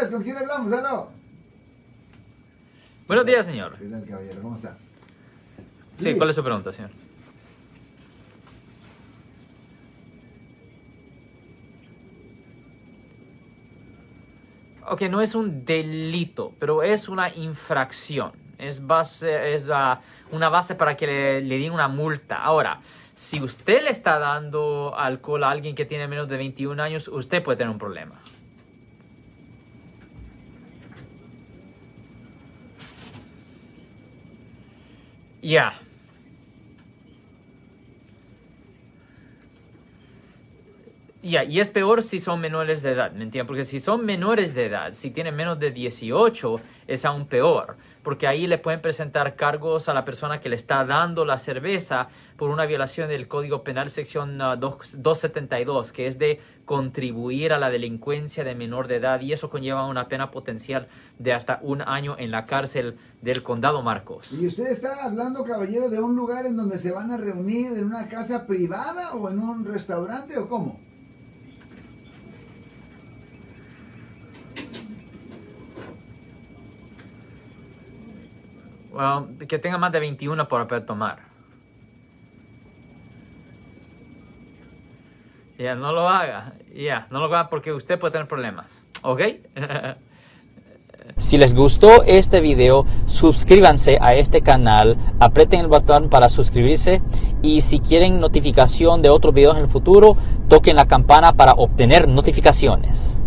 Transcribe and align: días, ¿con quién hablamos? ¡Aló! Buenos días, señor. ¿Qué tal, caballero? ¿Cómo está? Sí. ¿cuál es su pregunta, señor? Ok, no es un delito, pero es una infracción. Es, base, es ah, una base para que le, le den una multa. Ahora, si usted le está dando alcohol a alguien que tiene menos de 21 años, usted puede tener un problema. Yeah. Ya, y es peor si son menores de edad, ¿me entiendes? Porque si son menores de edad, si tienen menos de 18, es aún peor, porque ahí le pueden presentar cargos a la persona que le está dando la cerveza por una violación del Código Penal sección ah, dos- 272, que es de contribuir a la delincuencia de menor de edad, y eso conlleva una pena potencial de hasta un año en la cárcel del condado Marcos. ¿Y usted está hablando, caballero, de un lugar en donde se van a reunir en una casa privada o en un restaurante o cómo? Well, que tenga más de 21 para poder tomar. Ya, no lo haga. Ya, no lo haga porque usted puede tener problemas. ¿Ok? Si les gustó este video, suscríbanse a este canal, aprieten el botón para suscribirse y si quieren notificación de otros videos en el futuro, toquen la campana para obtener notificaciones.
días, 0.00 0.12
¿con 0.12 0.22
quién 0.22 0.36
hablamos? 0.36 0.72
¡Aló! 0.72 1.10
Buenos 3.06 3.26
días, 3.26 3.44
señor. 3.44 3.76
¿Qué 3.76 3.86
tal, 3.86 4.06
caballero? 4.06 4.42
¿Cómo 4.42 4.56
está? 4.56 4.76
Sí. 5.98 6.14
¿cuál 6.14 6.30
es 6.30 6.36
su 6.36 6.42
pregunta, 6.42 6.72
señor? 6.72 6.90
Ok, 14.86 15.02
no 15.02 15.20
es 15.20 15.34
un 15.34 15.64
delito, 15.64 16.54
pero 16.58 16.82
es 16.82 17.08
una 17.08 17.34
infracción. 17.34 18.32
Es, 18.58 18.86
base, 18.86 19.54
es 19.54 19.68
ah, 19.72 20.00
una 20.32 20.48
base 20.48 20.74
para 20.74 20.96
que 20.96 21.06
le, 21.06 21.40
le 21.42 21.58
den 21.58 21.72
una 21.72 21.88
multa. 21.88 22.42
Ahora, 22.42 22.80
si 23.14 23.40
usted 23.40 23.82
le 23.82 23.90
está 23.90 24.18
dando 24.18 24.94
alcohol 24.96 25.44
a 25.44 25.50
alguien 25.50 25.74
que 25.74 25.84
tiene 25.84 26.08
menos 26.08 26.28
de 26.28 26.36
21 26.36 26.82
años, 26.82 27.08
usted 27.08 27.42
puede 27.42 27.58
tener 27.58 27.70
un 27.70 27.78
problema. 27.78 28.20
Yeah. 35.42 35.72
Ya, 41.22 41.44
y 41.44 41.60
es 41.60 41.68
peor 41.70 42.02
si 42.02 42.18
son 42.18 42.40
menores 42.40 42.80
de 42.80 42.92
edad, 42.92 43.12
¿me 43.12 43.24
entiendes? 43.24 43.46
Porque 43.46 43.64
si 43.66 43.78
son 43.78 44.06
menores 44.06 44.54
de 44.54 44.64
edad, 44.66 44.94
si 44.94 45.10
tienen 45.10 45.36
menos 45.36 45.58
de 45.58 45.70
18, 45.70 46.56
es 46.86 47.04
aún 47.04 47.26
peor, 47.26 47.76
porque 48.02 48.26
ahí 48.26 48.46
le 48.46 48.56
pueden 48.56 48.80
presentar 48.80 49.36
cargos 49.36 49.90
a 49.90 49.94
la 49.94 50.06
persona 50.06 50.40
que 50.40 50.48
le 50.48 50.56
está 50.56 50.82
dando 50.86 51.26
la 51.26 51.38
cerveza 51.38 52.08
por 52.38 52.48
una 52.48 52.64
violación 52.64 53.10
del 53.10 53.28
Código 53.28 53.62
Penal 53.62 53.90
sección 53.90 54.40
ah, 54.40 54.56
dos- 54.56 55.02
272, 55.02 55.92
que 55.92 56.06
es 56.06 56.18
de 56.18 56.40
contribuir 56.64 57.52
a 57.52 57.58
la 57.58 57.68
delincuencia 57.68 58.42
de 58.42 58.54
menor 58.54 58.88
de 58.88 58.96
edad, 58.96 59.20
y 59.20 59.34
eso 59.34 59.50
conlleva 59.50 59.86
una 59.86 60.08
pena 60.08 60.30
potencial 60.30 60.88
de 61.18 61.34
hasta 61.34 61.58
un 61.60 61.82
año 61.82 62.16
en 62.18 62.30
la 62.30 62.46
cárcel 62.46 62.96
del 63.20 63.42
condado 63.42 63.82
Marcos. 63.82 64.32
¿Y 64.32 64.46
usted 64.46 64.68
está 64.68 65.04
hablando, 65.04 65.44
caballero, 65.44 65.90
de 65.90 66.00
un 66.00 66.16
lugar 66.16 66.46
en 66.46 66.56
donde 66.56 66.78
se 66.78 66.92
van 66.92 67.10
a 67.12 67.18
reunir 67.18 67.72
en 67.76 67.84
una 67.84 68.08
casa 68.08 68.46
privada 68.46 69.12
o 69.12 69.28
en 69.28 69.38
un 69.38 69.66
restaurante 69.66 70.38
o 70.38 70.48
cómo? 70.48 70.80
Well, 78.90 79.46
que 79.46 79.58
tenga 79.58 79.78
más 79.78 79.92
de 79.92 80.00
21 80.00 80.48
para 80.48 80.66
poder 80.66 80.84
tomar. 80.84 81.30
Ya, 85.58 85.74
no 85.74 85.92
lo 85.92 86.08
haga. 86.08 86.54
Ya, 86.74 87.06
no 87.10 87.18
lo 87.20 87.26
haga 87.26 87.48
porque 87.50 87.72
usted 87.72 87.98
puede 87.98 88.12
tener 88.12 88.26
problemas. 88.26 88.88
¿Ok? 89.02 89.20
Si 91.16 91.36
les 91.36 91.54
gustó 91.54 92.02
este 92.04 92.40
video, 92.40 92.84
suscríbanse 93.04 93.98
a 94.00 94.14
este 94.14 94.42
canal, 94.42 94.96
aprieten 95.18 95.60
el 95.60 95.66
botón 95.66 96.08
para 96.08 96.28
suscribirse 96.28 97.02
y 97.42 97.62
si 97.62 97.78
quieren 97.78 98.20
notificación 98.20 99.02
de 99.02 99.10
otros 99.10 99.34
videos 99.34 99.56
en 99.56 99.64
el 99.64 99.68
futuro, 99.68 100.16
toquen 100.48 100.76
la 100.76 100.86
campana 100.86 101.32
para 101.32 101.52
obtener 101.52 102.08
notificaciones. 102.08 103.19